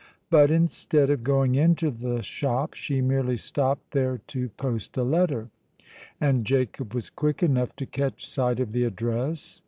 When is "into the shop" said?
1.53-2.73